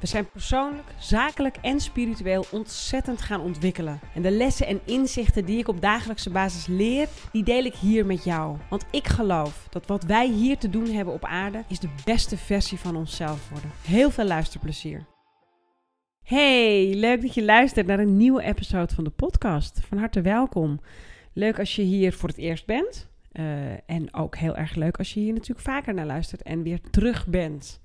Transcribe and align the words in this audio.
We 0.00 0.06
zijn 0.06 0.30
persoonlijk, 0.30 0.94
zakelijk 0.98 1.56
en 1.62 1.80
spiritueel 1.80 2.44
ontzettend 2.50 3.22
gaan 3.22 3.40
ontwikkelen. 3.40 4.00
En 4.14 4.22
de 4.22 4.30
lessen 4.30 4.66
en 4.66 4.80
inzichten 4.84 5.44
die 5.44 5.58
ik 5.58 5.68
op 5.68 5.80
dagelijkse 5.80 6.30
basis 6.30 6.66
leer, 6.66 7.08
die 7.32 7.44
deel 7.44 7.64
ik 7.64 7.74
hier 7.74 8.06
met 8.06 8.24
jou. 8.24 8.56
Want 8.70 8.84
ik 8.90 9.06
geloof 9.06 9.66
dat 9.70 9.86
wat 9.86 10.04
wij 10.04 10.28
hier 10.28 10.58
te 10.58 10.70
doen 10.70 10.90
hebben 10.90 11.14
op 11.14 11.24
aarde, 11.24 11.64
is 11.68 11.78
de 11.78 11.88
beste 12.04 12.36
versie 12.36 12.78
van 12.78 12.96
onszelf 12.96 13.48
worden. 13.50 13.70
Heel 13.82 14.10
veel 14.10 14.24
luisterplezier. 14.24 15.06
Hey, 16.22 16.94
leuk 16.94 17.22
dat 17.22 17.34
je 17.34 17.44
luistert 17.44 17.86
naar 17.86 17.98
een 17.98 18.16
nieuwe 18.16 18.42
episode 18.42 18.94
van 18.94 19.04
de 19.04 19.10
podcast. 19.10 19.80
Van 19.88 19.98
harte 19.98 20.20
welkom. 20.20 20.80
Leuk 21.32 21.58
als 21.58 21.76
je 21.76 21.82
hier 21.82 22.12
voor 22.12 22.28
het 22.28 22.38
eerst 22.38 22.66
bent. 22.66 23.08
Uh, 23.32 23.44
en 23.86 24.14
ook 24.14 24.36
heel 24.36 24.56
erg 24.56 24.74
leuk 24.74 24.98
als 24.98 25.14
je 25.14 25.20
hier 25.20 25.32
natuurlijk 25.32 25.60
vaker 25.60 25.94
naar 25.94 26.06
luistert 26.06 26.42
en 26.42 26.62
weer 26.62 26.80
terug 26.90 27.26
bent 27.26 27.80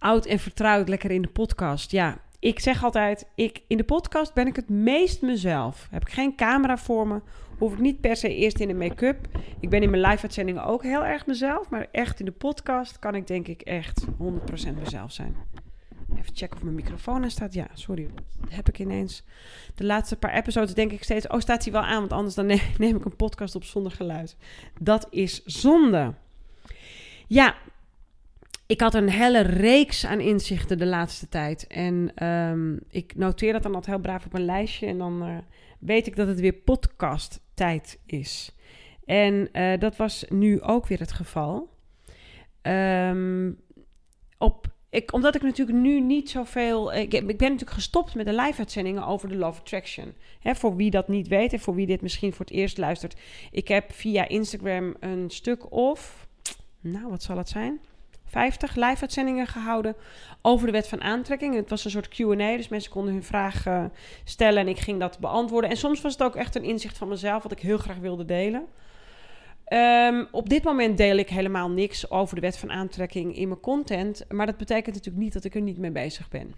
oud 0.00 0.26
en 0.26 0.38
vertrouwd 0.38 0.88
lekker 0.88 1.10
in 1.10 1.22
de 1.22 1.28
podcast. 1.28 1.90
Ja, 1.90 2.18
ik 2.38 2.60
zeg 2.60 2.84
altijd, 2.84 3.26
ik, 3.34 3.62
in 3.66 3.76
de 3.76 3.84
podcast 3.84 4.34
ben 4.34 4.46
ik 4.46 4.56
het 4.56 4.68
meest 4.68 5.22
mezelf. 5.22 5.88
Heb 5.90 6.02
ik 6.02 6.12
geen 6.12 6.36
camera 6.36 6.78
voor 6.78 7.06
me, 7.06 7.20
hoef 7.58 7.72
ik 7.72 7.78
niet 7.78 8.00
per 8.00 8.16
se 8.16 8.34
eerst 8.34 8.60
in 8.60 8.68
de 8.68 8.74
make-up. 8.74 9.28
Ik 9.60 9.70
ben 9.70 9.82
in 9.82 9.90
mijn 9.90 10.02
live-uitzendingen 10.02 10.64
ook 10.64 10.82
heel 10.82 11.04
erg 11.04 11.26
mezelf, 11.26 11.70
maar 11.70 11.86
echt 11.92 12.18
in 12.18 12.24
de 12.24 12.32
podcast 12.32 12.98
kan 12.98 13.14
ik 13.14 13.26
denk 13.26 13.48
ik 13.48 13.60
echt 13.60 14.04
100% 14.04 14.08
mezelf 14.82 15.12
zijn. 15.12 15.36
Even 16.18 16.36
checken 16.36 16.56
of 16.56 16.62
mijn 16.62 16.74
microfoon 16.74 17.22
aan 17.22 17.30
staat. 17.30 17.54
Ja, 17.54 17.66
sorry. 17.72 18.08
Heb 18.48 18.68
ik 18.68 18.78
ineens. 18.78 19.22
De 19.74 19.84
laatste 19.84 20.16
paar 20.16 20.34
episodes 20.34 20.74
denk 20.74 20.92
ik 20.92 21.02
steeds. 21.02 21.26
Oh, 21.26 21.40
staat 21.40 21.62
hij 21.62 21.72
wel 21.72 21.82
aan? 21.82 21.98
Want 21.98 22.12
anders 22.12 22.34
dan 22.34 22.46
neem 22.78 22.96
ik 22.96 23.04
een 23.04 23.16
podcast 23.16 23.54
op 23.54 23.64
zonder 23.64 23.92
geluid. 23.92 24.36
Dat 24.80 25.06
is 25.10 25.44
zonde. 25.44 26.14
Ja, 27.26 27.54
ik 28.70 28.80
had 28.80 28.94
een 28.94 29.08
hele 29.08 29.40
reeks 29.40 30.06
aan 30.06 30.20
inzichten 30.20 30.78
de 30.78 30.86
laatste 30.86 31.28
tijd. 31.28 31.66
En 31.66 32.26
um, 32.26 32.80
ik 32.88 33.16
noteer 33.16 33.52
dat 33.52 33.62
dan 33.62 33.74
altijd 33.74 33.94
heel 33.94 34.04
braaf 34.04 34.26
op 34.26 34.34
een 34.34 34.44
lijstje. 34.44 34.86
En 34.86 34.98
dan 34.98 35.28
uh, 35.28 35.38
weet 35.78 36.06
ik 36.06 36.16
dat 36.16 36.28
het 36.28 36.40
weer 36.40 36.52
podcast 36.52 37.40
tijd 37.54 37.98
is. 38.06 38.56
En 39.04 39.48
uh, 39.52 39.78
dat 39.78 39.96
was 39.96 40.24
nu 40.28 40.60
ook 40.62 40.86
weer 40.86 40.98
het 40.98 41.12
geval. 41.12 41.68
Um, 42.62 43.60
op, 44.38 44.66
ik, 44.90 45.12
omdat 45.12 45.34
ik 45.34 45.42
natuurlijk 45.42 45.78
nu 45.78 46.00
niet 46.00 46.30
zoveel... 46.30 46.94
Ik, 46.94 47.14
ik 47.14 47.38
ben 47.38 47.50
natuurlijk 47.50 47.70
gestopt 47.70 48.14
met 48.14 48.26
de 48.26 48.34
live-uitzendingen 48.34 49.06
over 49.06 49.28
de 49.28 49.36
Love 49.36 49.60
Attraction. 49.60 50.14
Hè, 50.40 50.54
voor 50.54 50.76
wie 50.76 50.90
dat 50.90 51.08
niet 51.08 51.28
weet 51.28 51.52
en 51.52 51.60
voor 51.60 51.74
wie 51.74 51.86
dit 51.86 52.02
misschien 52.02 52.32
voor 52.32 52.44
het 52.44 52.54
eerst 52.54 52.78
luistert. 52.78 53.16
Ik 53.50 53.68
heb 53.68 53.92
via 53.92 54.28
Instagram 54.28 54.94
een 55.00 55.30
stuk 55.30 55.72
of... 55.72 56.28
Nou, 56.80 57.08
wat 57.08 57.22
zal 57.22 57.36
het 57.36 57.48
zijn? 57.48 57.80
50 58.30 58.74
live-uitzendingen 58.74 59.46
gehouden 59.46 59.96
over 60.42 60.66
de 60.66 60.72
wet 60.72 60.88
van 60.88 61.02
aantrekking. 61.02 61.54
Het 61.54 61.70
was 61.70 61.84
een 61.84 61.90
soort 61.90 62.08
Q&A, 62.08 62.56
dus 62.56 62.68
mensen 62.68 62.90
konden 62.90 63.12
hun 63.12 63.22
vragen 63.22 63.92
stellen 64.24 64.58
en 64.58 64.68
ik 64.68 64.78
ging 64.78 65.00
dat 65.00 65.18
beantwoorden. 65.18 65.70
En 65.70 65.76
soms 65.76 66.00
was 66.00 66.12
het 66.12 66.22
ook 66.22 66.36
echt 66.36 66.54
een 66.56 66.64
inzicht 66.64 66.98
van 66.98 67.08
mezelf 67.08 67.42
wat 67.42 67.52
ik 67.52 67.60
heel 67.60 67.78
graag 67.78 67.98
wilde 67.98 68.24
delen. 68.24 68.66
Um, 69.72 70.28
op 70.30 70.48
dit 70.48 70.62
moment 70.62 70.96
deel 70.96 71.16
ik 71.16 71.28
helemaal 71.28 71.70
niks 71.70 72.10
over 72.10 72.34
de 72.34 72.40
wet 72.40 72.58
van 72.58 72.70
aantrekking 72.70 73.36
in 73.36 73.48
mijn 73.48 73.60
content, 73.60 74.24
maar 74.28 74.46
dat 74.46 74.56
betekent 74.56 74.94
natuurlijk 74.94 75.24
niet 75.24 75.32
dat 75.32 75.44
ik 75.44 75.54
er 75.54 75.60
niet 75.60 75.78
mee 75.78 75.90
bezig 75.90 76.28
ben. 76.28 76.54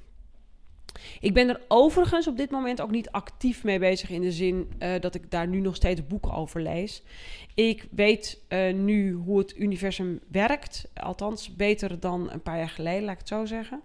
Ik 1.20 1.34
ben 1.34 1.48
er 1.48 1.60
overigens 1.68 2.26
op 2.26 2.36
dit 2.36 2.50
moment 2.50 2.80
ook 2.80 2.90
niet 2.90 3.10
actief 3.10 3.64
mee 3.64 3.78
bezig 3.78 4.10
in 4.10 4.20
de 4.20 4.32
zin 4.32 4.70
uh, 4.78 5.00
dat 5.00 5.14
ik 5.14 5.30
daar 5.30 5.48
nu 5.48 5.60
nog 5.60 5.74
steeds 5.74 6.06
boeken 6.06 6.32
over 6.32 6.62
lees. 6.62 7.02
Ik 7.54 7.88
weet 7.90 8.40
uh, 8.48 8.74
nu 8.74 9.12
hoe 9.12 9.38
het 9.38 9.56
universum 9.56 10.20
werkt, 10.28 10.88
althans 10.94 11.56
beter 11.56 12.00
dan 12.00 12.30
een 12.30 12.42
paar 12.42 12.58
jaar 12.58 12.68
geleden, 12.68 13.02
laat 13.02 13.12
ik 13.12 13.18
het 13.18 13.28
zo 13.28 13.44
zeggen. 13.44 13.80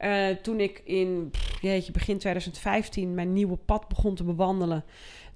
Uh, 0.00 0.28
toen 0.28 0.60
ik 0.60 0.82
in 0.84 1.30
jeetje, 1.60 1.92
begin 1.92 2.18
2015 2.18 3.14
mijn 3.14 3.32
nieuwe 3.32 3.56
pad 3.56 3.88
begon 3.88 4.14
te 4.14 4.24
bewandelen, 4.24 4.84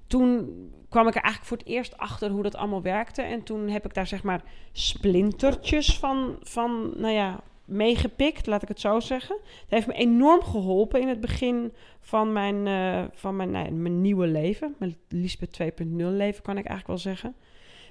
toen 0.07 0.51
kwam 0.89 1.09
ik 1.09 1.15
er 1.15 1.23
eigenlijk 1.23 1.49
voor 1.49 1.57
het 1.57 1.67
eerst 1.67 1.97
achter 1.97 2.31
hoe 2.31 2.43
dat 2.43 2.57
allemaal 2.57 2.83
werkte. 2.83 3.23
En 3.23 3.43
toen 3.43 3.69
heb 3.69 3.85
ik 3.85 3.95
daar 3.95 4.07
zeg 4.07 4.23
maar 4.23 4.43
splintertjes 4.73 5.99
van, 5.99 6.37
van 6.43 6.93
nou 6.97 7.15
ja, 7.15 7.41
meegepikt, 7.65 8.47
laat 8.47 8.63
ik 8.63 8.69
het 8.69 8.81
zo 8.81 9.01
zeggen. 9.01 9.37
Het 9.43 9.71
heeft 9.71 9.87
me 9.87 9.93
enorm 9.93 10.43
geholpen 10.43 11.01
in 11.01 11.09
het 11.09 11.21
begin 11.21 11.73
van 12.01 12.33
mijn, 12.33 12.67
uh, 12.67 13.05
van 13.13 13.37
mijn, 13.37 13.51
mijn 13.83 14.01
nieuwe 14.01 14.27
leven. 14.27 14.75
Mijn 14.79 14.97
Lisbeth 15.09 15.63
2.0 15.63 15.67
leven, 15.97 16.43
kan 16.43 16.59
ik 16.59 16.67
eigenlijk 16.67 16.87
wel 16.87 16.99
zeggen 17.15 17.35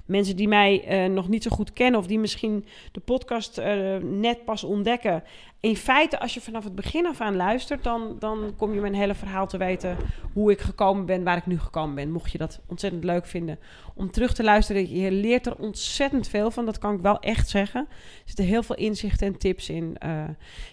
mensen 0.06 0.36
die 0.36 0.48
mij 0.48 1.06
uh, 1.06 1.14
nog 1.14 1.28
niet 1.28 1.44
zo 1.44 1.50
goed 1.50 1.74
kennen 1.74 2.00
of 2.00 2.08
die 2.08 2.20
misschien 2.20 2.66
de 2.92 3.00
podcast 3.00 3.60
uh, 3.60 3.98
net 3.98 4.46
pas 4.46 4.64
ontdekken. 4.64 5.24
In 5.60 5.76
feite, 5.76 6.20
als 6.20 6.34
je 6.34 6.42
vanaf 6.42 6.64
het 6.64 6.76
begin 6.76 7.06
af 7.06 7.22
aan 7.22 7.36
luistert, 7.36 7.84
dan, 7.84 8.16
dan 8.20 8.54
kom 8.58 8.74
je 8.74 8.82
mijn 8.82 8.94
hele 8.94 9.16
verhaal 9.16 9.48
te 9.48 9.58
weten 9.58 9.98
hoe 10.34 10.52
ik 10.52 10.62
gekomen 10.62 11.06
ben, 11.06 11.24
waar 11.24 11.38
ik 11.38 11.46
nu 11.46 11.60
gekomen 11.60 11.96
ben. 11.96 12.12
Mocht 12.12 12.32
je 12.32 12.38
dat 12.38 12.62
ontzettend 12.68 13.04
leuk 13.04 13.26
vinden 13.26 13.60
om 13.96 14.12
terug 14.12 14.34
te 14.34 14.44
luisteren, 14.44 14.96
je 14.96 15.12
leert 15.12 15.46
er 15.46 15.56
ontzettend 15.56 16.28
veel 16.28 16.52
van. 16.52 16.66
Dat 16.66 16.78
kan 16.78 16.96
ik 16.96 17.02
wel 17.02 17.20
echt 17.20 17.50
zeggen. 17.50 17.88
Er 17.90 18.22
zitten 18.26 18.46
heel 18.46 18.64
veel 18.64 18.76
inzichten 18.76 19.28
en 19.28 19.38
tips 19.38 19.70
in. 19.70 19.98
Uh, 20.06 20.24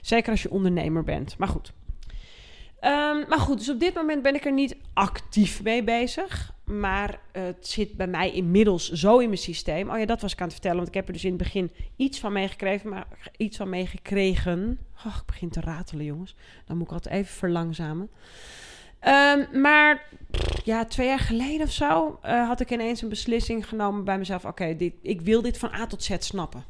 zeker 0.00 0.30
als 0.30 0.42
je 0.42 0.50
ondernemer 0.50 1.04
bent. 1.04 1.38
Maar 1.38 1.48
goed. 1.48 1.72
Um, 2.84 3.28
maar 3.28 3.38
goed, 3.38 3.58
dus 3.58 3.70
op 3.70 3.80
dit 3.80 3.94
moment 3.94 4.22
ben 4.22 4.34
ik 4.34 4.44
er 4.44 4.52
niet 4.52 4.76
actief 4.92 5.62
mee 5.62 5.84
bezig. 5.84 6.52
Maar 6.64 7.20
het 7.32 7.66
zit 7.68 7.96
bij 7.96 8.06
mij 8.06 8.30
inmiddels 8.30 8.90
zo 8.90 9.18
in 9.18 9.28
mijn 9.28 9.40
systeem. 9.40 9.90
Oh 9.90 9.98
ja, 9.98 10.06
dat 10.06 10.20
was 10.20 10.32
ik 10.32 10.38
aan 10.38 10.44
het 10.44 10.52
vertellen. 10.52 10.76
Want 10.76 10.88
ik 10.88 10.94
heb 10.94 11.06
er 11.06 11.12
dus 11.12 11.24
in 11.24 11.32
het 11.32 11.42
begin 11.42 11.70
iets 11.96 12.20
van 12.20 12.32
meegekregen. 12.32 12.90
Maar 12.90 13.06
iets 13.36 13.56
van 13.56 13.68
meegekregen. 13.68 14.78
Ik 15.04 15.26
begin 15.26 15.50
te 15.50 15.60
ratelen, 15.60 16.04
jongens. 16.04 16.36
Dan 16.66 16.76
moet 16.76 16.86
ik 16.86 16.92
altijd 16.92 17.14
even 17.14 17.34
verlangzamen. 17.34 18.10
Um, 19.08 19.60
maar 19.60 20.06
ja, 20.64 20.84
twee 20.84 21.06
jaar 21.06 21.18
geleden 21.18 21.66
of 21.66 21.72
zo 21.72 22.18
uh, 22.24 22.46
had 22.46 22.60
ik 22.60 22.70
ineens 22.70 23.02
een 23.02 23.08
beslissing 23.08 23.68
genomen 23.68 24.04
bij 24.04 24.18
mezelf. 24.18 24.44
Oké, 24.44 24.62
okay, 24.62 24.94
ik 25.02 25.20
wil 25.20 25.42
dit 25.42 25.58
van 25.58 25.74
A 25.74 25.86
tot 25.86 26.02
Z 26.02 26.16
snappen. 26.18 26.64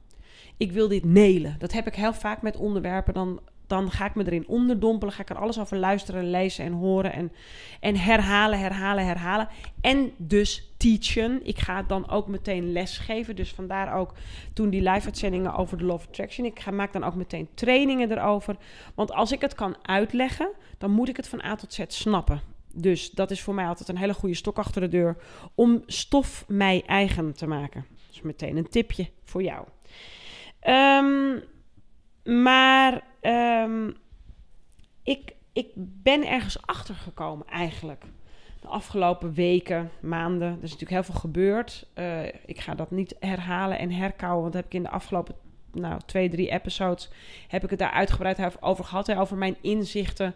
Ik 0.57 0.73
wil 0.73 0.89
dit 0.89 1.05
nelen. 1.05 1.57
Dat 1.59 1.73
heb 1.73 1.87
ik 1.87 1.95
heel 1.95 2.15
vaak 2.15 2.43
met 2.43 2.57
onderwerpen. 2.57 3.15
Dan 3.15 3.41
dan 3.71 3.91
ga 3.91 4.07
ik 4.07 4.15
me 4.15 4.25
erin 4.25 4.49
onderdompelen. 4.49 5.15
Ga 5.15 5.23
ik 5.23 5.31
er 5.31 5.39
alles 5.39 5.59
over 5.59 5.77
luisteren, 5.77 6.31
lezen 6.31 6.65
en 6.65 6.73
horen. 6.73 7.13
En, 7.13 7.33
en 7.81 7.97
herhalen, 7.97 8.59
herhalen, 8.59 9.07
herhalen. 9.07 9.49
En 9.81 10.13
dus 10.17 10.73
teachen. 10.77 11.47
Ik 11.47 11.59
ga 11.59 11.83
dan 11.83 12.11
ook 12.11 12.29
meteen 12.29 12.73
lesgeven. 12.73 13.37
Dus 13.37 13.51
vandaar 13.51 13.95
ook 13.95 14.15
toen 14.55 14.71
die 14.71 14.83
live-uitzendingen 14.83 15.55
over 15.55 15.79
de 15.79 15.85
Love 15.85 16.07
Attraction. 16.09 16.47
Ik 16.47 16.61
ga, 16.61 16.71
maak 16.71 16.93
dan 16.93 17.05
ook 17.05 17.15
meteen 17.15 17.49
trainingen 17.55 18.11
erover. 18.11 18.57
Want 18.95 19.13
als 19.13 19.33
ik 19.33 19.41
het 19.41 19.55
kan 19.55 19.77
uitleggen, 19.83 20.51
dan 20.79 20.91
moet 20.91 21.09
ik 21.09 21.17
het 21.17 21.29
van 21.29 21.45
A 21.45 21.57
tot 21.57 21.73
Z 21.73 21.81
snappen. 21.87 22.41
Dus 22.75 23.11
dat 23.11 23.31
is 23.31 23.41
voor 23.41 23.55
mij 23.55 23.67
altijd 23.67 23.89
een 23.89 23.97
hele 23.97 24.15
goede 24.15 24.35
stok 24.35 24.59
achter 24.59 24.81
de 24.81 24.89
deur 24.89 25.17
om 25.55 25.83
stof 25.87 26.45
mij 26.49 26.83
eigen 26.87 27.35
te 27.35 27.47
maken. 27.47 27.87
Dus 28.09 28.23
meteen 28.23 28.57
een 28.57 28.69
tipje 28.69 29.09
voor 29.25 29.43
jou. 29.43 29.67
Um, 30.69 31.43
maar 32.25 32.70
um, 33.71 33.97
ik, 35.03 35.35
ik 35.53 35.69
ben 35.77 36.29
ergens 36.29 36.67
achter 36.67 36.95
gekomen 36.95 37.47
eigenlijk. 37.47 38.05
De 38.61 38.69
afgelopen 38.69 39.33
weken, 39.33 39.91
maanden. 40.01 40.49
Er 40.49 40.55
is 40.55 40.61
natuurlijk 40.61 40.91
heel 40.91 41.03
veel 41.03 41.21
gebeurd. 41.21 41.87
Uh, 41.95 42.27
ik 42.27 42.61
ga 42.61 42.75
dat 42.75 42.91
niet 42.91 43.17
herhalen 43.21 43.79
en 43.79 43.91
herkouwen. 43.91 44.43
Want 44.43 44.55
heb 44.55 44.65
ik 44.65 44.75
in 44.75 44.83
de 44.83 44.91
afgelopen 44.91 45.35
nou, 45.73 46.01
twee, 46.07 46.29
drie 46.29 46.51
episodes... 46.51 47.11
heb 47.49 47.65
ik 47.65 47.71
het 47.71 47.79
daar 47.79 47.91
uitgebreid 47.91 48.63
over 48.63 48.85
gehad. 48.85 49.07
Hè, 49.07 49.21
over 49.21 49.37
mijn 49.37 49.57
inzichten 49.61 50.35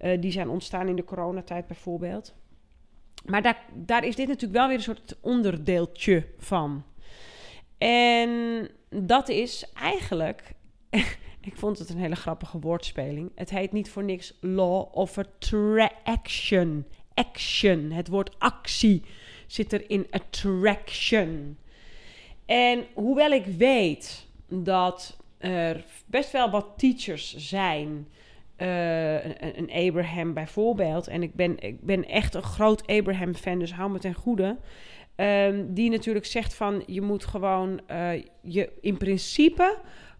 uh, 0.00 0.20
die 0.20 0.32
zijn 0.32 0.48
ontstaan 0.48 0.88
in 0.88 0.96
de 0.96 1.04
coronatijd 1.04 1.66
bijvoorbeeld. 1.66 2.34
Maar 3.24 3.42
daar, 3.42 3.64
daar 3.74 4.04
is 4.04 4.16
dit 4.16 4.26
natuurlijk 4.26 4.58
wel 4.58 4.68
weer 4.68 4.76
een 4.76 4.82
soort 4.82 5.16
onderdeeltje 5.20 6.26
van. 6.38 6.84
En 7.78 8.68
dat 8.90 9.28
is 9.28 9.72
eigenlijk 9.72 10.52
ik 11.48 11.56
vond 11.56 11.78
het 11.78 11.88
een 11.88 11.98
hele 11.98 12.16
grappige 12.16 12.58
woordspeling. 12.58 13.30
Het 13.34 13.50
heet 13.50 13.72
niet 13.72 13.90
voor 13.90 14.04
niks 14.04 14.34
law 14.40 14.96
of 14.96 15.18
attraction. 15.18 16.86
Action. 17.14 17.90
Het 17.90 18.08
woord 18.08 18.38
actie 18.38 19.02
zit 19.46 19.72
er 19.72 19.90
in 19.90 20.06
attraction. 20.10 21.58
En 22.46 22.84
hoewel 22.94 23.30
ik 23.30 23.46
weet 23.46 24.26
dat 24.48 25.16
er 25.38 25.84
best 26.06 26.32
wel 26.32 26.50
wat 26.50 26.66
teachers 26.76 27.36
zijn. 27.36 28.08
Uh, 28.56 29.24
een, 29.24 29.70
Abraham 29.72 30.34
bijvoorbeeld. 30.34 31.06
En 31.06 31.22
ik 31.22 31.34
ben, 31.34 31.58
ik 31.58 31.80
ben 31.80 32.08
echt 32.08 32.34
een 32.34 32.42
groot 32.42 32.86
Abraham-fan, 32.86 33.58
dus 33.58 33.72
hou 33.72 33.90
me 33.90 33.98
ten 33.98 34.14
goede. 34.14 34.56
Ehm, 35.14 35.64
die 35.68 35.90
natuurlijk 35.90 36.26
zegt 36.26 36.54
van 36.54 36.82
je 36.86 37.00
moet 37.00 37.24
gewoon 37.24 37.80
uh, 37.90 38.22
je 38.40 38.70
in 38.80 38.96
principe 38.96 39.78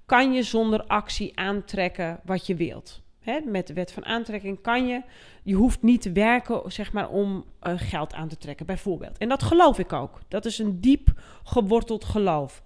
kan 0.08 0.32
je 0.32 0.42
zonder 0.42 0.84
actie 0.86 1.38
aantrekken 1.38 2.20
wat 2.24 2.46
je 2.46 2.54
wilt. 2.54 3.02
Met 3.44 3.66
de 3.66 3.72
wet 3.72 3.92
van 3.92 4.04
aantrekking 4.04 4.60
kan 4.60 4.86
je, 4.86 5.02
je 5.42 5.54
hoeft 5.54 5.82
niet 5.82 6.02
te 6.02 6.12
werken 6.12 6.72
zeg 6.72 6.92
maar, 6.92 7.08
om 7.08 7.44
uh, 7.62 7.72
geld 7.76 8.14
aan 8.14 8.28
te 8.28 8.36
trekken, 8.36 8.66
bijvoorbeeld. 8.66 9.18
En 9.18 9.28
dat 9.28 9.42
geloof 9.42 9.78
ik 9.78 9.92
ook. 9.92 10.20
Dat 10.28 10.44
is 10.44 10.58
een 10.58 10.80
diep 10.80 11.08
geworteld 11.44 12.04
geloof. 12.04 12.62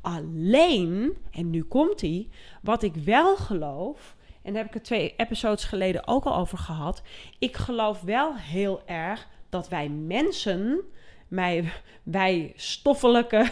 Alleen, 0.00 1.16
en 1.30 1.50
nu 1.50 1.62
komt 1.62 2.00
hij, 2.00 2.28
wat 2.62 2.82
ik 2.82 2.94
wel 2.94 3.36
geloof, 3.36 4.16
en 4.42 4.52
daar 4.52 4.62
heb 4.62 4.68
ik 4.68 4.74
het 4.74 4.84
twee 4.84 5.14
episodes 5.16 5.64
geleden 5.64 6.06
ook 6.06 6.24
al 6.24 6.36
over 6.36 6.58
gehad. 6.58 7.02
Ik 7.38 7.56
geloof 7.56 8.00
wel 8.00 8.36
heel 8.36 8.82
erg 8.86 9.28
dat 9.48 9.68
wij 9.68 9.88
mensen, 9.88 10.80
wij, 11.28 11.72
wij 12.02 12.52
stoffelijke 12.56 13.50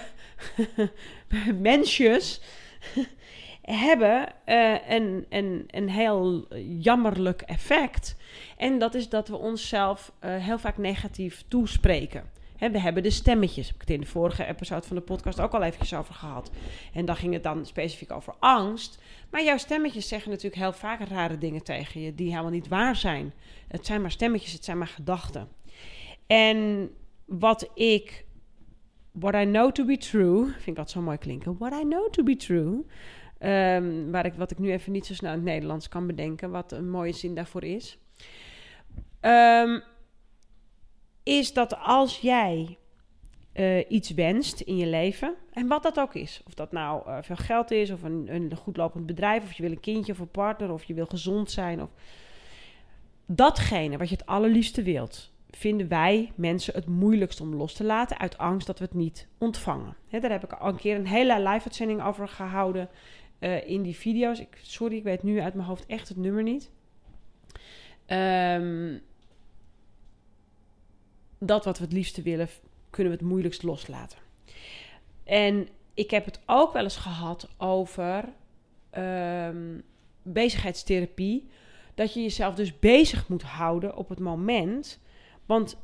mensjes, 1.60 2.40
hebben 3.64 4.32
uh, 4.46 4.88
een, 4.88 5.26
een, 5.28 5.64
een 5.70 5.90
heel 5.90 6.46
jammerlijk 6.78 7.42
effect. 7.42 8.16
En 8.56 8.78
dat 8.78 8.94
is 8.94 9.08
dat 9.08 9.28
we 9.28 9.36
onszelf 9.36 10.12
uh, 10.24 10.36
heel 10.36 10.58
vaak 10.58 10.78
negatief 10.78 11.44
toespreken. 11.48 12.32
We 12.58 12.80
hebben 12.80 13.02
de 13.02 13.10
stemmetjes. 13.10 13.66
Heb 13.66 13.74
ik 13.74 13.80
het 13.80 13.90
in 13.90 14.00
de 14.00 14.06
vorige 14.06 14.46
episode 14.46 14.86
van 14.86 14.96
de 14.96 15.02
podcast 15.02 15.40
ook 15.40 15.52
al 15.52 15.62
eventjes 15.62 15.94
over 15.94 16.14
gehad. 16.14 16.50
En 16.92 17.04
dan 17.04 17.16
ging 17.16 17.32
het 17.32 17.42
dan 17.42 17.66
specifiek 17.66 18.12
over 18.12 18.34
angst. 18.38 18.98
Maar 19.30 19.44
jouw 19.44 19.56
stemmetjes 19.56 20.08
zeggen 20.08 20.30
natuurlijk 20.30 20.62
heel 20.62 20.72
vaak 20.72 21.08
rare 21.08 21.38
dingen 21.38 21.62
tegen 21.62 22.00
je 22.00 22.14
die 22.14 22.30
helemaal 22.30 22.50
niet 22.50 22.68
waar 22.68 22.96
zijn. 22.96 23.32
Het 23.68 23.86
zijn 23.86 24.00
maar 24.00 24.10
stemmetjes, 24.10 24.52
het 24.52 24.64
zijn 24.64 24.78
maar 24.78 24.86
gedachten. 24.86 25.48
En 26.26 26.90
wat 27.24 27.70
ik, 27.74 28.24
what 29.12 29.34
I 29.34 29.44
know 29.44 29.72
to 29.72 29.84
be 29.84 29.96
true, 29.96 30.44
vind 30.44 30.66
ik 30.66 30.78
altijd 30.78 30.90
zo 30.90 31.00
mooi 31.00 31.18
klinken. 31.18 31.56
What 31.58 31.72
I 31.72 31.82
know 31.82 32.10
to 32.10 32.22
be 32.22 32.36
true. 32.36 32.84
Um, 33.46 34.10
waar 34.10 34.26
ik, 34.26 34.34
wat 34.34 34.50
ik 34.50 34.58
nu 34.58 34.72
even 34.72 34.92
niet 34.92 35.06
zo 35.06 35.14
snel 35.14 35.30
in 35.30 35.36
het 35.36 35.46
Nederlands 35.46 35.88
kan 35.88 36.06
bedenken, 36.06 36.50
wat 36.50 36.72
een 36.72 36.90
mooie 36.90 37.12
zin 37.12 37.34
daarvoor 37.34 37.64
is. 37.64 37.98
Um, 39.20 39.82
is 41.22 41.52
dat 41.52 41.78
als 41.78 42.18
jij 42.18 42.78
uh, 43.54 43.90
iets 43.90 44.10
wenst 44.10 44.60
in 44.60 44.76
je 44.76 44.86
leven, 44.86 45.34
en 45.52 45.66
wat 45.66 45.82
dat 45.82 46.00
ook 46.00 46.14
is, 46.14 46.42
of 46.46 46.54
dat 46.54 46.72
nou 46.72 47.08
uh, 47.08 47.18
veel 47.20 47.36
geld 47.36 47.70
is, 47.70 47.90
of 47.90 48.02
een, 48.02 48.34
een 48.34 48.56
goed 48.56 48.76
lopend 48.76 49.06
bedrijf, 49.06 49.42
of 49.42 49.52
je 49.52 49.62
wil 49.62 49.72
een 49.72 49.80
kindje 49.80 50.12
of 50.12 50.18
een 50.18 50.30
partner, 50.30 50.72
of 50.72 50.84
je 50.84 50.94
wil 50.94 51.06
gezond 51.06 51.50
zijn, 51.50 51.82
of 51.82 51.90
datgene 53.26 53.96
wat 53.96 54.08
je 54.08 54.16
het 54.16 54.26
allerliefste 54.26 54.82
wilt, 54.82 55.32
vinden 55.50 55.88
wij 55.88 56.32
mensen 56.34 56.74
het 56.74 56.86
moeilijkst 56.86 57.40
om 57.40 57.54
los 57.54 57.74
te 57.74 57.84
laten 57.84 58.18
uit 58.18 58.38
angst 58.38 58.66
dat 58.66 58.78
we 58.78 58.84
het 58.84 58.94
niet 58.94 59.28
ontvangen. 59.38 59.96
Daar 60.10 60.30
heb 60.30 60.44
ik 60.44 60.52
al 60.52 60.68
een 60.68 60.76
keer 60.76 60.96
een 60.96 61.06
hele 61.06 61.38
live-uitzending 61.38 62.02
over 62.02 62.28
gehouden 62.28 62.88
uh, 63.40 63.68
in 63.68 63.82
die 63.82 63.96
video's. 63.96 64.40
Ik, 64.40 64.58
sorry, 64.62 64.96
ik 64.96 65.02
weet 65.02 65.22
nu 65.22 65.40
uit 65.40 65.54
mijn 65.54 65.66
hoofd 65.66 65.86
echt 65.86 66.08
het 66.08 66.16
nummer 66.16 66.42
niet. 66.42 66.70
Um, 68.06 69.02
dat 71.38 71.64
wat 71.64 71.78
we 71.78 71.84
het 71.84 71.92
liefste 71.92 72.22
willen, 72.22 72.48
kunnen 72.90 73.12
we 73.12 73.18
het 73.18 73.28
moeilijkst 73.28 73.62
loslaten. 73.62 74.18
En 75.24 75.68
ik 75.94 76.10
heb 76.10 76.24
het 76.24 76.40
ook 76.46 76.72
wel 76.72 76.82
eens 76.82 76.96
gehad 76.96 77.48
over 77.58 78.24
um, 78.98 79.82
bezigheidstherapie. 80.22 81.48
Dat 81.94 82.14
je 82.14 82.22
jezelf 82.22 82.54
dus 82.54 82.78
bezig 82.78 83.28
moet 83.28 83.42
houden 83.42 83.96
op 83.96 84.08
het 84.08 84.18
moment. 84.18 85.00
Want 85.46 85.76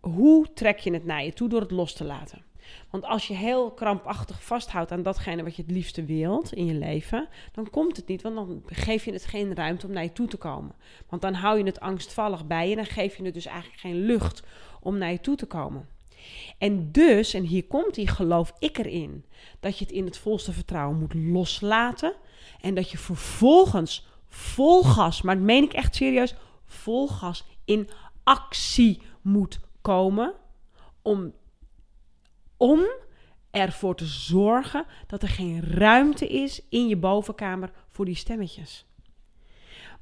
hoe 0.00 0.52
trek 0.52 0.78
je 0.78 0.92
het 0.92 1.04
naar 1.04 1.24
je 1.24 1.32
toe 1.32 1.48
door 1.48 1.60
het 1.60 1.70
los 1.70 1.92
te 1.92 2.04
laten? 2.04 2.42
Want 2.90 3.04
als 3.04 3.26
je 3.26 3.34
heel 3.34 3.70
krampachtig 3.70 4.44
vasthoudt 4.44 4.92
aan 4.92 5.02
datgene 5.02 5.42
wat 5.42 5.56
je 5.56 5.62
het 5.62 5.70
liefste 5.70 6.04
wilt 6.04 6.52
in 6.52 6.66
je 6.66 6.74
leven, 6.74 7.28
dan 7.52 7.70
komt 7.70 7.96
het 7.96 8.06
niet, 8.06 8.22
want 8.22 8.34
dan 8.34 8.62
geef 8.66 9.04
je 9.04 9.12
het 9.12 9.24
geen 9.24 9.54
ruimte 9.54 9.86
om 9.86 9.92
naar 9.92 10.02
je 10.02 10.12
toe 10.12 10.28
te 10.28 10.36
komen. 10.36 10.74
Want 11.08 11.22
dan 11.22 11.34
hou 11.34 11.58
je 11.58 11.64
het 11.64 11.80
angstvallig 11.80 12.46
bij 12.46 12.68
je, 12.68 12.76
dan 12.76 12.86
geef 12.86 13.16
je 13.16 13.24
het 13.24 13.34
dus 13.34 13.46
eigenlijk 13.46 13.80
geen 13.80 14.04
lucht 14.06 14.42
om 14.80 14.98
naar 14.98 15.10
je 15.10 15.20
toe 15.20 15.36
te 15.36 15.46
komen. 15.46 15.88
En 16.58 16.92
dus, 16.92 17.34
en 17.34 17.42
hier 17.42 17.64
komt 17.64 17.94
die, 17.94 18.08
geloof 18.08 18.52
ik 18.58 18.78
erin, 18.78 19.24
dat 19.60 19.78
je 19.78 19.84
het 19.84 19.94
in 19.94 20.04
het 20.04 20.18
volste 20.18 20.52
vertrouwen 20.52 20.98
moet 20.98 21.14
loslaten 21.14 22.14
en 22.60 22.74
dat 22.74 22.90
je 22.90 22.98
vervolgens 22.98 24.06
vol 24.28 24.82
gas, 24.82 25.22
maar 25.22 25.34
dat 25.34 25.44
meen 25.44 25.62
ik 25.62 25.72
echt 25.72 25.94
serieus, 25.94 26.34
vol 26.64 27.08
gas 27.08 27.44
in 27.64 27.88
actie 28.24 29.02
moet 29.22 29.60
komen 29.80 30.34
om, 31.02 31.32
om 32.58 32.80
ervoor 33.50 33.96
te 33.96 34.04
zorgen 34.04 34.84
dat 35.06 35.22
er 35.22 35.28
geen 35.28 35.62
ruimte 35.62 36.26
is 36.26 36.62
in 36.68 36.88
je 36.88 36.96
bovenkamer 36.96 37.70
voor 37.88 38.04
die 38.04 38.14
stemmetjes. 38.14 38.86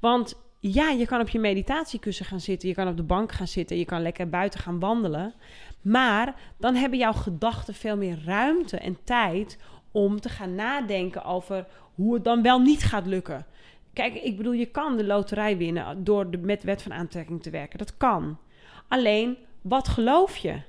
Want 0.01 0.45
ja, 0.61 0.91
je 0.91 1.07
kan 1.07 1.21
op 1.21 1.29
je 1.29 1.39
meditatiekussen 1.39 2.27
gaan 2.27 2.41
zitten, 2.41 2.69
je 2.69 2.75
kan 2.75 2.89
op 2.89 2.97
de 2.97 3.03
bank 3.03 3.33
gaan 3.33 3.49
zitten, 3.49 3.77
je 3.77 3.85
kan 3.85 4.03
lekker 4.03 4.29
buiten 4.29 4.61
gaan 4.61 4.79
wandelen. 4.79 5.35
Maar 5.83 6.35
dan 6.59 6.75
hebben 6.75 6.99
jouw 6.99 7.13
gedachten 7.13 7.75
veel 7.75 7.97
meer 7.97 8.23
ruimte 8.25 8.79
en 8.79 8.99
tijd 9.05 9.59
om 9.93 10.21
te 10.21 10.29
gaan 10.29 10.55
nadenken 10.55 11.25
over 11.25 11.67
hoe 11.95 12.15
het 12.15 12.25
dan 12.25 12.43
wel 12.43 12.59
niet 12.59 12.85
gaat 12.85 13.07
lukken. 13.07 13.47
Kijk, 13.93 14.15
ik 14.15 14.37
bedoel, 14.37 14.53
je 14.53 14.67
kan 14.67 14.97
de 14.97 15.05
loterij 15.05 15.57
winnen 15.57 16.05
door 16.05 16.29
met 16.41 16.63
wet 16.63 16.83
van 16.83 16.93
aantrekking 16.93 17.43
te 17.43 17.51
werken. 17.51 17.79
Dat 17.79 17.97
kan. 17.97 18.39
Alleen, 18.89 19.37
wat 19.63 19.89
geloof 19.89 20.37
je? 20.37 20.61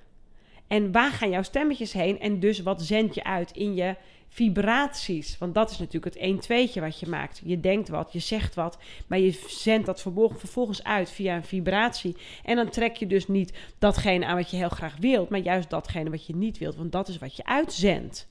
En 0.67 0.91
waar 0.91 1.11
gaan 1.11 1.29
jouw 1.29 1.43
stemmetjes 1.43 1.93
heen? 1.93 2.19
En 2.19 2.39
dus 2.39 2.59
wat 2.59 2.81
zend 2.81 3.15
je 3.15 3.23
uit 3.23 3.51
in 3.51 3.75
je 3.75 3.95
vibraties. 4.29 5.37
Want 5.37 5.53
dat 5.53 5.71
is 5.71 5.77
natuurlijk 5.77 6.13
het 6.13 6.23
1 6.23 6.39
2 6.39 6.71
wat 6.75 6.99
je 6.99 7.07
maakt. 7.07 7.41
Je 7.43 7.59
denkt 7.59 7.89
wat, 7.89 8.13
je 8.13 8.19
zegt 8.19 8.55
wat, 8.55 8.77
maar 9.07 9.19
je 9.19 9.43
zendt 9.47 9.85
dat 9.85 10.01
vervolgens 10.01 10.83
uit 10.83 11.09
via 11.09 11.35
een 11.35 11.43
vibratie. 11.43 12.15
En 12.43 12.55
dan 12.55 12.69
trek 12.69 12.95
je 12.95 13.07
dus 13.07 13.27
niet 13.27 13.53
datgene 13.79 14.25
aan 14.25 14.35
wat 14.35 14.51
je 14.51 14.57
heel 14.57 14.69
graag 14.69 14.95
wilt, 14.99 15.29
maar 15.29 15.39
juist 15.39 15.69
datgene 15.69 16.09
wat 16.09 16.25
je 16.25 16.35
niet 16.35 16.57
wilt, 16.57 16.75
want 16.75 16.91
dat 16.91 17.07
is 17.07 17.17
wat 17.17 17.35
je 17.35 17.45
uitzendt. 17.45 18.27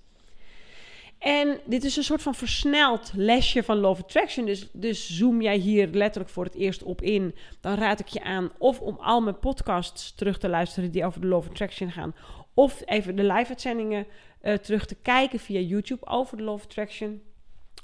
En 1.19 1.61
dit 1.65 1.85
is 1.85 1.97
een 1.97 2.05
soort 2.05 2.23
van 2.23 2.35
versneld 2.35 3.13
lesje 3.15 3.63
van 3.63 3.77
Love 3.77 4.03
Attraction. 4.03 4.47
Dus, 4.47 4.69
dus 4.73 5.17
zoom 5.17 5.43
jij 5.43 5.57
hier 5.57 5.89
letterlijk 5.89 6.33
voor 6.33 6.45
het 6.45 6.55
eerst 6.55 6.83
op 6.83 7.03
in. 7.03 7.35
Dan 7.61 7.75
raad 7.75 8.01
ik 8.01 8.09
je 8.09 8.23
aan 8.23 8.51
of 8.59 8.81
om 8.81 8.97
al 9.01 9.21
mijn 9.21 9.39
podcasts 9.39 10.15
terug 10.15 10.39
te 10.39 10.49
luisteren 10.49 10.91
die 10.91 11.05
over 11.05 11.21
de 11.21 11.27
Love 11.27 11.51
Attraction 11.51 11.91
gaan. 11.91 12.15
Of 12.55 12.83
even 12.85 13.17
de 13.17 13.23
live-uitzendingen 13.23 14.07
uh, 14.43 14.55
terug 14.55 14.87
te 14.87 14.95
kijken 14.95 15.39
via 15.39 15.61
YouTube 15.61 16.07
over 16.07 16.37
de 16.37 16.43
Love 16.43 16.65
Attraction. 16.65 17.23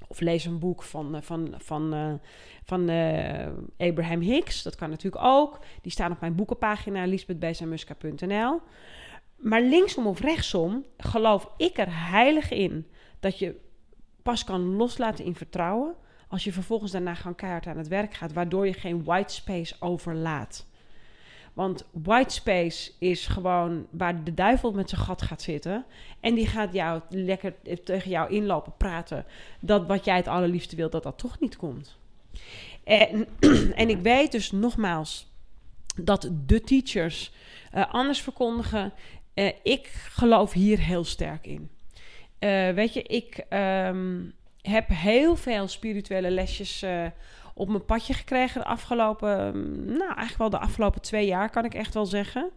Of 0.09 0.21
lees 0.21 0.45
een 0.45 0.59
boek 0.59 0.83
van, 0.83 1.15
uh, 1.15 1.23
van, 1.23 1.55
van, 1.59 1.95
uh, 1.95 2.13
van 2.65 2.81
Abraham 3.77 4.21
Hicks. 4.21 4.63
Dat 4.63 4.75
kan 4.75 4.91
natuurlijk 4.91 5.25
ook. 5.25 5.59
Die 5.83 5.93
staan 5.93 6.13
op 6.13 6.21
mijn 6.21 6.35
boekenpagina 6.35 7.05
lisbethbezamuska.nl. 7.05 8.61
Maar 9.37 9.63
linksom 9.63 10.07
of 10.07 10.21
rechtsom 10.21 10.85
geloof 10.97 11.49
ik 11.57 11.79
er 11.79 12.09
heilig 12.11 12.51
in 12.51 12.87
dat 13.23 13.39
je 13.39 13.61
pas 14.23 14.45
kan 14.45 14.77
loslaten 14.77 15.25
in 15.25 15.35
vertrouwen 15.35 15.95
als 16.29 16.45
je 16.45 16.53
vervolgens 16.53 16.93
daarna 16.93 17.15
gewoon 17.15 17.35
keihard 17.35 17.67
aan 17.67 17.77
het 17.77 17.89
werk 17.89 18.15
gaat, 18.15 18.33
waardoor 18.33 18.67
je 18.67 18.73
geen 18.73 19.05
white 19.05 19.35
space 19.35 19.75
overlaat. 19.79 20.67
Want 21.53 21.85
white 21.91 22.35
space 22.35 22.93
is 22.99 23.27
gewoon 23.27 23.87
waar 23.91 24.25
de 24.25 24.35
duivel 24.35 24.73
met 24.73 24.89
zijn 24.89 25.01
gat 25.01 25.23
gaat 25.23 25.43
zitten. 25.43 25.85
En 26.21 26.35
die 26.35 26.47
gaat 26.47 26.73
jou 26.73 27.01
lekker 27.09 27.55
tegen 27.85 28.11
jou 28.11 28.31
inlopen 28.31 28.77
praten. 28.77 29.25
Dat 29.61 29.87
wat 29.87 30.05
jij 30.05 30.17
het 30.17 30.29
allerliefste 30.29 30.77
wilt, 30.77 30.93
dat 30.93 31.03
dat 31.03 31.19
toch 31.19 31.41
niet 31.41 31.57
komt. 31.57 31.97
En, 32.85 33.27
en 33.83 33.89
ik 33.89 33.99
weet 33.99 34.33
dus 34.33 34.51
nogmaals 34.51 35.31
dat 35.97 36.31
de 36.47 36.61
teachers 36.61 37.33
uh, 37.75 37.95
anders 37.95 38.21
verkondigen. 38.21 38.93
Uh, 39.35 39.51
ik 39.63 39.87
geloof 39.87 40.53
hier 40.53 40.79
heel 40.79 41.05
sterk 41.05 41.47
in. 41.47 41.71
Uh, 42.45 42.71
weet 42.71 42.93
je, 42.93 43.03
ik 43.03 43.45
um, 43.89 44.33
heb 44.63 44.89
heel 44.89 45.37
veel 45.37 45.69
spirituele 45.69 46.31
lesjes 46.31 46.85
op 47.55 47.69
mijn 47.69 47.85
padje 47.85 48.15
gekregen 48.15 48.61
de 48.61 48.67
afgelopen, 48.67 49.53
nou 49.87 50.15
eigenlijk 50.15 50.39
wel 50.39 50.51
de 50.51 50.59
afgelopen 50.59 51.01
twee 51.01 51.27
jaar 51.27 51.51
kan 51.51 51.65
ik 51.65 51.75
echt 51.75 51.95
wel 51.95 52.07
zeggen. 52.07 52.51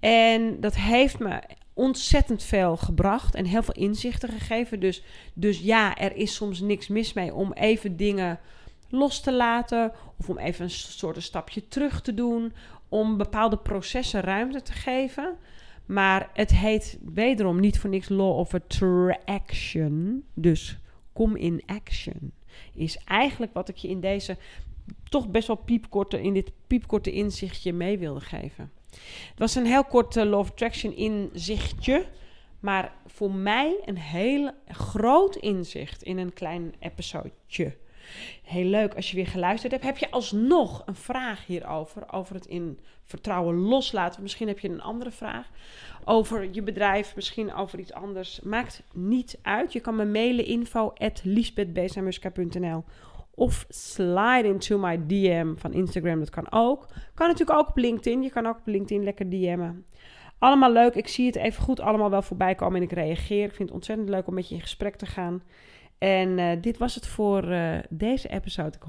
En 0.00 0.60
dat 0.60 0.74
heeft 0.74 1.18
me 1.18 1.40
ontzettend 1.74 2.42
veel 2.42 2.76
gebracht 2.76 3.34
en 3.34 3.44
heel 3.44 3.62
veel 3.62 3.74
inzichten 3.74 4.28
gegeven. 4.28 4.80
Dus, 4.80 5.02
dus 5.34 5.60
ja, 5.60 5.96
er 5.96 6.16
is 6.16 6.34
soms 6.34 6.60
niks 6.60 6.88
mis 6.88 7.12
mee 7.12 7.34
om 7.34 7.52
even 7.52 7.96
dingen 7.96 8.38
los 8.88 9.20
te 9.20 9.32
laten 9.32 9.92
of 10.18 10.28
om 10.28 10.38
even 10.38 10.64
een 10.64 10.70
soort 10.70 11.16
een 11.16 11.22
stapje 11.22 11.68
terug 11.68 12.00
te 12.00 12.14
doen, 12.14 12.52
om 12.88 13.16
bepaalde 13.16 13.56
processen 13.56 14.20
ruimte 14.20 14.62
te 14.62 14.72
geven. 14.72 15.36
Maar 15.86 16.30
het 16.32 16.50
heet 16.50 16.98
wederom 17.14 17.60
niet 17.60 17.78
voor 17.78 17.90
niks 17.90 18.08
Law 18.08 18.38
of 18.38 18.54
Attraction. 18.54 20.24
Dus 20.34 20.78
kom 21.12 21.36
in 21.36 21.62
action 21.66 22.32
is 22.74 22.96
eigenlijk 23.04 23.52
wat 23.52 23.68
ik 23.68 23.76
je 23.76 23.88
in 23.88 24.00
deze 24.00 24.36
toch 25.08 25.28
best 25.28 25.46
wel 25.46 25.56
piepkorte, 25.56 26.22
in 26.22 26.34
dit 26.34 26.52
piepkorte 26.66 27.12
inzichtje 27.12 27.72
mee 27.72 27.98
wilde 27.98 28.20
geven. 28.20 28.72
Het 29.28 29.38
was 29.38 29.54
een 29.54 29.66
heel 29.66 29.84
kort 29.84 30.16
uh, 30.16 30.24
Love 30.24 30.50
Attraction 30.50 30.96
inzichtje. 30.96 32.06
Maar 32.60 32.94
voor 33.06 33.32
mij 33.32 33.80
een 33.84 33.98
heel 33.98 34.50
groot 34.68 35.36
inzicht 35.36 36.02
in 36.02 36.18
een 36.18 36.32
klein 36.32 36.74
episodeje. 36.78 37.76
Heel 38.42 38.64
leuk 38.64 38.94
als 38.94 39.10
je 39.10 39.16
weer 39.16 39.26
geluisterd 39.26 39.72
hebt. 39.72 39.84
Heb 39.84 39.98
je 39.98 40.10
alsnog 40.10 40.82
een 40.86 40.94
vraag 40.94 41.46
hierover? 41.46 42.12
Over 42.12 42.34
het 42.34 42.46
in 42.46 42.78
vertrouwen 43.04 43.56
loslaten. 43.56 44.22
Misschien 44.22 44.48
heb 44.48 44.58
je 44.58 44.68
een 44.68 44.82
andere 44.82 45.10
vraag. 45.10 45.48
Over 46.04 46.48
je 46.52 46.62
bedrijf, 46.62 47.14
misschien 47.14 47.54
over 47.54 47.78
iets 47.78 47.92
anders. 47.92 48.40
Maakt 48.40 48.82
niet 48.92 49.38
uit. 49.42 49.72
Je 49.72 49.80
kan 49.80 49.96
me 49.96 50.04
mailen 50.04 50.44
info 50.44 50.92
of 53.34 53.66
slide 53.68 54.48
into 54.48 54.78
my 54.78 55.06
DM 55.06 55.54
van 55.56 55.72
Instagram. 55.72 56.18
Dat 56.18 56.30
kan 56.30 56.52
ook. 56.52 56.86
Kan 57.14 57.28
natuurlijk 57.28 57.58
ook 57.58 57.68
op 57.68 57.76
LinkedIn. 57.76 58.22
Je 58.22 58.30
kan 58.30 58.46
ook 58.46 58.58
op 58.58 58.66
LinkedIn 58.66 59.04
lekker 59.04 59.30
DM'en. 59.30 59.86
Allemaal 60.38 60.72
leuk. 60.72 60.94
Ik 60.94 61.08
zie 61.08 61.26
het 61.26 61.36
even 61.36 61.62
goed 61.62 61.80
allemaal 61.80 62.10
wel 62.10 62.22
voorbij 62.22 62.54
komen 62.54 62.76
en 62.76 62.82
ik 62.82 62.92
reageer. 62.92 63.44
Ik 63.44 63.54
vind 63.54 63.68
het 63.68 63.76
ontzettend 63.76 64.08
leuk 64.08 64.26
om 64.26 64.34
met 64.34 64.48
je 64.48 64.54
in 64.54 64.60
gesprek 64.60 64.96
te 64.96 65.06
gaan. 65.06 65.42
En 65.98 66.38
uh, 66.38 66.50
dit 66.60 66.78
was 66.78 66.94
het 66.94 67.06
voor 67.06 67.44
uh, 67.44 67.78
deze 67.88 68.28
episode. 68.28 68.76
Ik 68.76 68.82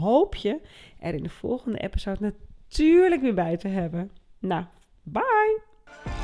hoop 0.00 0.34
je 0.34 0.60
er 0.98 1.14
in 1.14 1.22
de 1.22 1.28
volgende 1.28 1.78
episode 1.78 2.34
natuurlijk 2.68 3.20
weer 3.20 3.34
bij 3.34 3.56
te 3.56 3.68
hebben. 3.68 4.10
Nou, 4.38 4.64
bye! 5.02 6.23